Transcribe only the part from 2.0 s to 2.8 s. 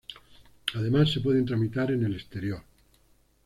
el exterior.